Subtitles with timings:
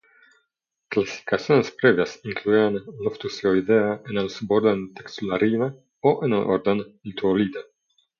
[0.89, 7.59] Clasificaciones previas incluían Loftusioidea en el Suborden Textulariina o en el Orden Lituolida.